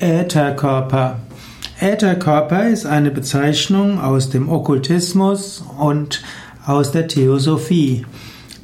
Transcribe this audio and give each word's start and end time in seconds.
Ätherkörper. 0.00 1.16
Ätherkörper 1.80 2.68
ist 2.68 2.86
eine 2.86 3.10
Bezeichnung 3.10 4.00
aus 4.00 4.30
dem 4.30 4.48
Okkultismus 4.48 5.64
und 5.78 6.22
aus 6.64 6.92
der 6.92 7.08
Theosophie. 7.08 8.06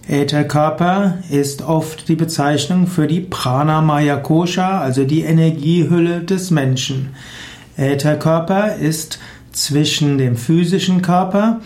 Ätherkörper 0.08 1.18
ist 1.30 1.62
oft 1.62 2.08
die 2.08 2.14
Bezeichnung 2.14 2.86
für 2.86 3.06
die 3.06 3.20
Pranamaya 3.20 4.16
Kosha, 4.16 4.80
also 4.80 5.04
die 5.04 5.22
Energiehülle 5.22 6.20
des 6.20 6.50
Menschen. 6.50 7.14
Ätherkörper 7.76 8.76
ist 8.76 9.18
zwischen 9.50 10.18
dem 10.18 10.36
physischen 10.36 11.02
Körper 11.02 11.60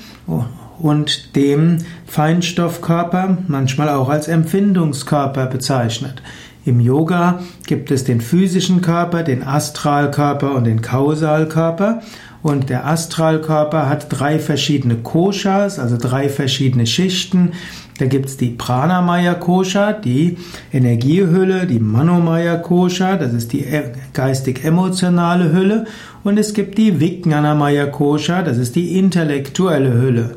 und 0.78 1.34
dem 1.36 1.78
Feinstoffkörper, 2.06 3.38
manchmal 3.48 3.90
auch 3.90 4.08
als 4.08 4.28
Empfindungskörper 4.28 5.46
bezeichnet. 5.46 6.22
Im 6.64 6.80
Yoga 6.80 7.40
gibt 7.66 7.90
es 7.90 8.04
den 8.04 8.20
physischen 8.20 8.80
Körper, 8.80 9.22
den 9.22 9.42
Astralkörper 9.42 10.54
und 10.54 10.64
den 10.64 10.82
Kausalkörper. 10.82 12.02
Und 12.42 12.70
der 12.70 12.86
Astralkörper 12.86 13.88
hat 13.88 14.06
drei 14.10 14.38
verschiedene 14.38 14.96
Koshas, 14.96 15.78
also 15.78 15.96
drei 15.98 16.28
verschiedene 16.28 16.86
Schichten. 16.86 17.52
Da 17.98 18.06
gibt 18.06 18.26
es 18.26 18.36
die 18.36 18.50
Pranamaya 18.50 19.34
Kosha, 19.34 19.92
die 19.92 20.36
Energiehülle, 20.72 21.66
die 21.66 21.80
Manomaya 21.80 22.56
Kosha, 22.56 23.16
das 23.16 23.32
ist 23.32 23.52
die 23.52 23.64
e-, 23.64 23.92
geistig-emotionale 24.12 25.52
Hülle. 25.52 25.86
Und 26.22 26.38
es 26.38 26.54
gibt 26.54 26.78
die 26.78 27.00
Vijnanamaya 27.00 27.86
Kosha, 27.86 28.42
das 28.42 28.56
ist 28.58 28.76
die 28.76 28.98
intellektuelle 28.98 29.94
Hülle. 29.94 30.36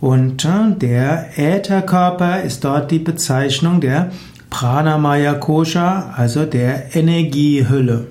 Und 0.00 0.44
äh, 0.44 0.74
der 0.80 1.38
Ätherkörper 1.38 2.42
ist 2.42 2.64
dort 2.64 2.90
die 2.90 3.00
Bezeichnung 3.00 3.80
der 3.80 4.10
Pranamaya 4.50 5.34
Kosha, 5.34 6.14
also 6.16 6.44
der 6.44 6.94
Energiehülle. 6.94 8.06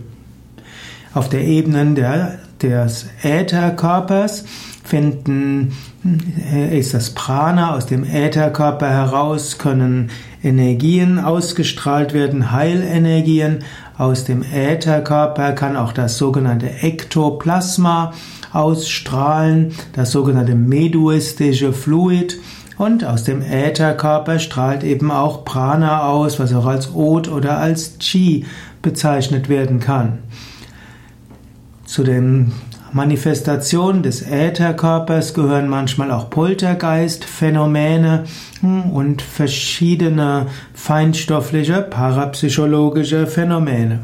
Auf 1.14 1.30
der 1.30 1.44
Ebene 1.44 1.94
der, 1.94 2.40
des 2.62 3.08
Ätherkörpers 3.24 4.46
finden, 4.84 5.74
äh, 6.54 6.80
ist 6.80 6.94
das 6.94 7.10
Prana 7.12 7.76
aus 7.76 7.86
dem 7.86 8.04
Ätherkörper 8.04 8.90
heraus, 8.90 9.58
können 9.58 10.10
Energien 10.44 11.20
ausgestrahlt 11.20 12.14
werden, 12.14 12.52
Heilenergien. 12.52 13.60
Aus 13.98 14.26
dem 14.26 14.44
Ätherkörper 14.44 15.54
kann 15.54 15.76
auch 15.76 15.92
das 15.92 16.18
sogenannte 16.18 16.70
Ektoplasma 16.70 18.14
ausstrahlen, 18.54 19.74
das 19.94 20.12
sogenannte 20.12 20.56
meduistische 20.56 21.74
Fluid. 21.74 22.38
Und 22.78 23.04
aus 23.04 23.24
dem 23.24 23.42
Ätherkörper 23.42 24.40
strahlt 24.40 24.84
eben 24.84 25.10
auch 25.12 25.44
Prana 25.46 26.04
aus, 26.04 26.40
was 26.40 26.54
auch 26.54 26.66
als 26.68 26.94
Od 26.94 27.28
oder 27.28 27.58
als 27.58 27.98
Chi 28.00 28.46
bezeichnet 28.82 29.50
werden 29.50 29.80
kann. 29.80 30.20
Zu 31.86 32.04
den 32.04 32.52
Manifestationen 32.92 34.04
des 34.04 34.22
Ätherkörpers 34.22 35.34
gehören 35.34 35.70
manchmal 35.70 36.12
auch 36.12 36.30
Poltergeistphänomene 36.30 38.26
hm, 38.62 38.92
und 38.92 39.22
verschiedene 39.22 40.48
feinstoffliche, 40.74 41.82
parapsychologische 41.82 43.28
Phänomene. 43.28 44.00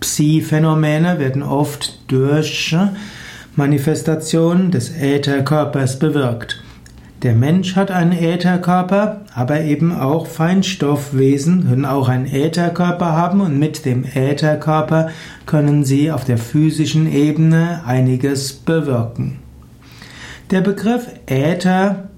Psi-Phänomene 0.00 1.18
werden 1.18 1.42
oft 1.42 1.98
durch 2.08 2.76
Manifestationen 3.56 4.70
des 4.70 4.90
Ätherkörpers 4.90 5.98
bewirkt. 5.98 6.59
Der 7.22 7.34
Mensch 7.34 7.76
hat 7.76 7.90
einen 7.90 8.12
Ätherkörper, 8.12 9.20
aber 9.34 9.60
eben 9.60 9.94
auch 9.94 10.26
Feinstoffwesen 10.26 11.68
können 11.68 11.84
auch 11.84 12.08
einen 12.08 12.24
Ätherkörper 12.24 13.12
haben 13.12 13.42
und 13.42 13.58
mit 13.58 13.84
dem 13.84 14.04
Ätherkörper 14.04 15.10
können 15.44 15.84
sie 15.84 16.10
auf 16.10 16.24
der 16.24 16.38
physischen 16.38 17.12
Ebene 17.12 17.82
einiges 17.84 18.54
bewirken. 18.54 19.38
Der 20.50 20.62
Begriff 20.62 21.08
Äther 21.26 22.09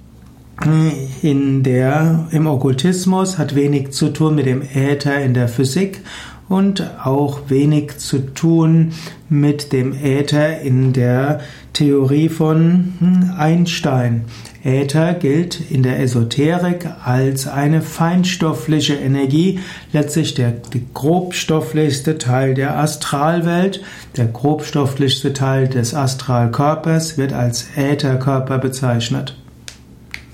in 1.22 1.62
der, 1.62 2.28
im 2.30 2.46
Okkultismus 2.46 3.38
hat 3.38 3.54
wenig 3.54 3.90
zu 3.90 4.10
tun 4.10 4.34
mit 4.34 4.46
dem 4.46 4.62
Äther 4.62 5.20
in 5.20 5.34
der 5.34 5.48
Physik 5.48 6.00
und 6.48 6.90
auch 7.02 7.48
wenig 7.48 7.98
zu 7.98 8.18
tun 8.18 8.92
mit 9.28 9.72
dem 9.72 9.92
Äther 9.92 10.60
in 10.60 10.92
der 10.92 11.40
Theorie 11.72 12.28
von 12.28 12.94
hm, 12.98 13.30
Einstein. 13.36 14.24
Äther 14.62 15.14
gilt 15.14 15.70
in 15.70 15.82
der 15.82 15.98
Esoterik 16.00 16.86
als 17.04 17.48
eine 17.48 17.80
feinstoffliche 17.80 18.94
Energie, 18.94 19.60
letztlich 19.92 20.34
der 20.34 20.52
grobstofflichste 20.94 22.18
Teil 22.18 22.54
der 22.54 22.78
Astralwelt. 22.78 23.82
Der 24.16 24.26
grobstofflichste 24.26 25.32
Teil 25.32 25.68
des 25.68 25.94
Astralkörpers 25.94 27.18
wird 27.18 27.32
als 27.32 27.66
Ätherkörper 27.76 28.58
bezeichnet. 28.58 29.36